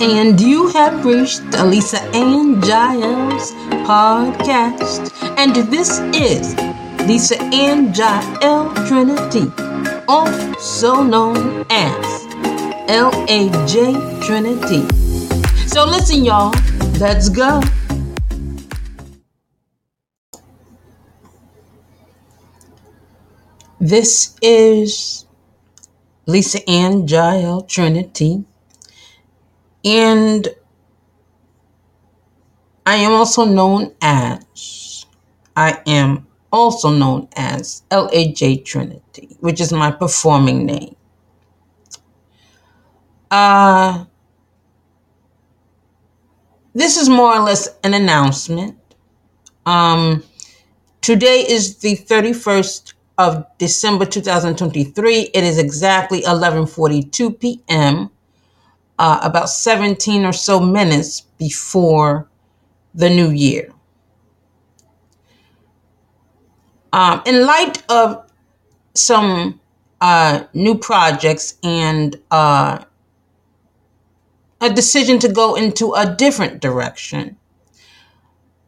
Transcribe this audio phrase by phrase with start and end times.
[0.00, 3.50] And you have reached Lisa Ann Jael's
[3.82, 5.10] podcast.
[5.36, 6.54] And this is
[7.08, 9.50] Lisa Ann Jael Trinity,
[10.06, 12.24] also known as
[12.86, 14.86] LAJ Trinity.
[15.66, 16.54] So listen, y'all,
[17.00, 17.60] let's go.
[23.80, 25.26] This is
[26.26, 28.44] Lisa Ann Jael Trinity
[29.88, 30.48] and
[32.84, 35.06] I am also known as,
[35.56, 40.94] I am also known as LAJ Trinity, which is my performing name.
[43.30, 44.04] Uh,
[46.74, 48.78] this is more or less an announcement.
[49.64, 50.22] Um,
[51.00, 55.30] today is the 31st of December 2023.
[55.34, 58.10] It is exactly 11:42 p.m
[58.98, 62.28] uh, about 17 or so minutes before
[62.94, 63.72] the new year.
[66.92, 68.30] Um, in light of
[68.94, 69.60] some
[70.00, 72.84] uh, new projects and uh,
[74.60, 77.36] a decision to go into a different direction,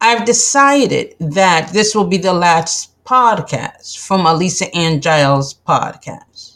[0.00, 6.53] I've decided that this will be the last podcast from Elisa Ann Jael's podcast.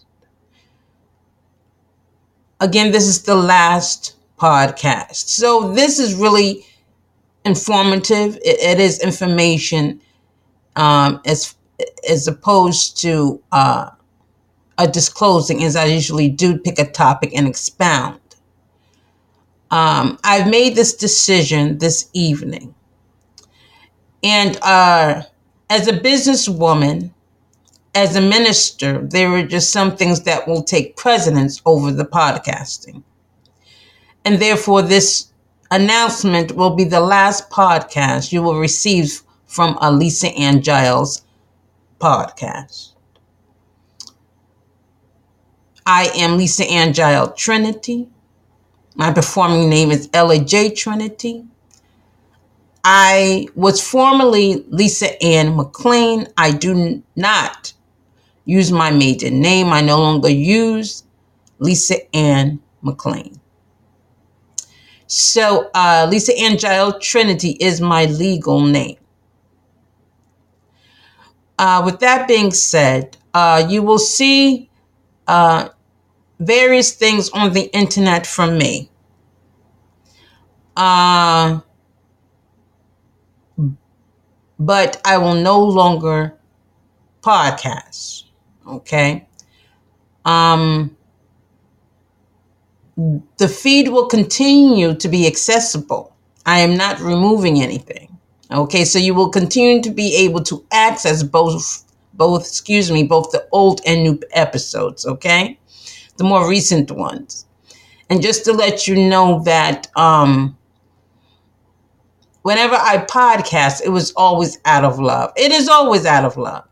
[2.61, 5.29] Again, this is the last podcast.
[5.29, 6.65] So this is really
[7.45, 8.37] informative.
[8.37, 10.01] it, it is information
[10.77, 11.55] um, as
[12.09, 13.91] as opposed to uh,
[14.79, 18.21] a disclosing, as I usually do pick a topic and expound.
[19.71, 22.75] Um, I've made this decision this evening.
[24.23, 25.23] And uh,
[25.71, 27.13] as a businesswoman,
[27.95, 33.03] as a minister, there are just some things that will take precedence over the podcasting.
[34.25, 35.33] And therefore, this
[35.71, 41.23] announcement will be the last podcast you will receive from Elisa Ann Jael's
[41.99, 42.93] podcast.
[45.87, 48.09] I am Lisa Ann Jael Trinity.
[48.95, 51.47] My performing name is LAJ Trinity.
[52.85, 56.29] I was formerly Lisa Ann McLean.
[56.37, 57.73] I do not
[58.49, 59.69] use my maiden name.
[59.69, 61.05] I no longer use
[61.61, 63.39] Lisa Ann McLean.
[65.07, 68.97] So, uh, Lisa Ann Jael Trinity is my legal name.
[71.59, 74.71] Uh, with that being said, uh, you will see
[75.27, 75.69] uh,
[76.41, 78.91] various things on the internet from me.
[80.77, 81.61] Uh,
[84.59, 86.39] but I will no longer
[87.23, 88.28] podcast.
[88.69, 89.27] Okay.
[90.25, 90.97] Um,
[93.39, 96.15] the feed will continue to be accessible.
[96.45, 98.19] I am not removing anything.
[98.51, 101.85] Okay, so you will continue to be able to access both
[102.15, 105.59] both, excuse me, both the old and new episodes, okay?
[106.17, 107.47] The more recent ones.
[108.11, 110.57] And just to let you know that um
[112.43, 115.33] whenever I podcast, it was always out of love.
[115.37, 116.68] It is always out of love.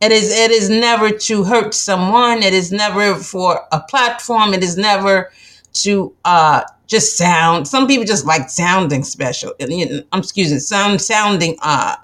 [0.00, 2.42] It is it is never to hurt someone.
[2.42, 4.54] It is never for a platform.
[4.54, 5.30] It is never
[5.74, 7.68] to uh just sound.
[7.68, 9.54] Some people just like sounding special.
[9.60, 11.96] I'm excuse me, sound sounding uh,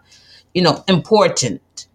[0.54, 1.86] you know, important.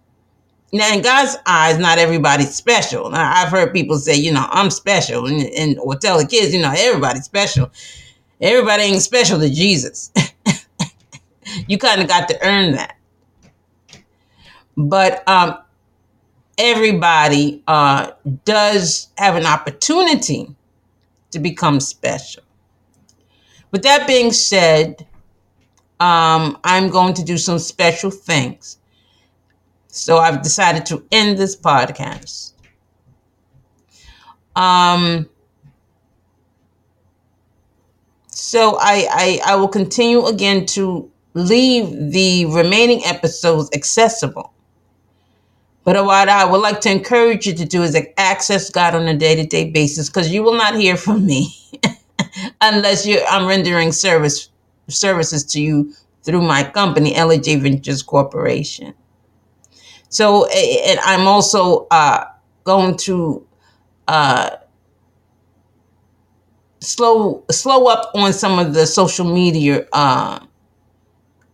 [0.73, 3.09] Now, in God's eyes, not everybody's special.
[3.09, 6.53] Now, I've heard people say, you know, I'm special, and, and or tell the kids,
[6.53, 7.71] you know, everybody's special.
[8.41, 10.11] Everybody ain't special to Jesus.
[11.67, 12.97] you kind of got to earn that.
[14.77, 15.57] But um,
[16.57, 18.11] everybody uh,
[18.45, 20.55] does have an opportunity
[21.31, 22.43] to become special.
[23.71, 25.07] With that being said,
[25.99, 28.77] um, I'm going to do some special things.
[29.87, 32.53] So I've decided to end this podcast.
[34.55, 35.29] Um,
[38.27, 44.53] so I, I I will continue again to leave the remaining episodes accessible.
[45.83, 49.17] But what I would like to encourage you to do is access God on a
[49.17, 51.55] day to day basis because you will not hear from me
[52.61, 54.49] unless you I'm rendering service
[54.89, 55.93] services to you
[56.23, 58.93] through my company, LAJ Ventures Corporation.
[60.09, 62.25] So, and I'm also uh,
[62.63, 63.47] going to
[64.07, 64.57] uh,
[66.81, 70.39] slow slow up on some of the social media uh,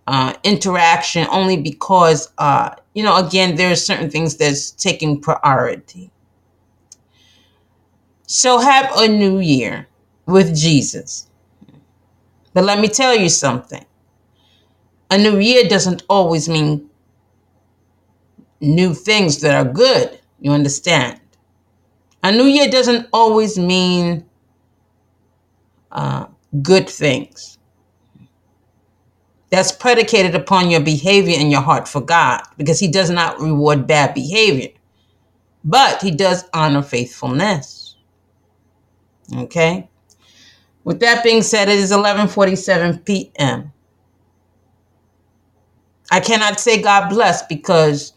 [0.07, 6.11] uh, interaction only because, uh, you know, again, there are certain things that's taking priority.
[8.25, 9.87] So have a new year
[10.25, 11.27] with Jesus.
[12.53, 13.85] But let me tell you something.
[15.11, 16.89] A new year doesn't always mean
[18.61, 20.19] new things that are good.
[20.39, 21.19] You understand?
[22.23, 24.25] A new year doesn't always mean
[25.91, 26.27] uh,
[26.61, 27.56] good things.
[29.49, 33.87] That's predicated upon your behavior and your heart for God because He does not reward
[33.87, 34.69] bad behavior,
[35.63, 37.95] but He does honor faithfulness.
[39.35, 39.89] Okay?
[40.83, 43.73] With that being said, it is 11:47 p.m.
[46.11, 48.13] I cannot say God bless because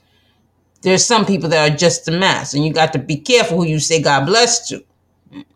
[0.83, 3.67] there's some people that are just a mess, and you got to be careful who
[3.67, 4.85] you say God bless to.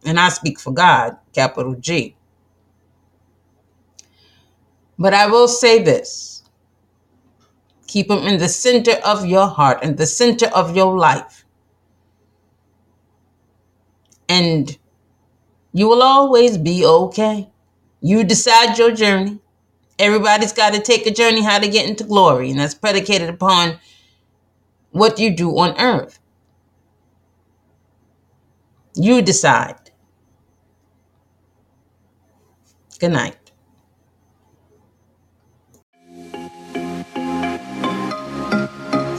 [0.05, 2.17] And I speak for God, capital G.
[4.99, 6.43] But I will say this
[7.87, 11.45] keep them in the center of your heart and the center of your life.
[14.29, 14.77] And
[15.73, 17.51] you will always be okay.
[18.01, 19.39] You decide your journey.
[19.99, 23.79] Everybody's got to take a journey how to get into glory, and that's predicated upon
[24.91, 26.19] what you do on earth.
[28.97, 29.91] You decide.
[32.99, 33.44] Good night.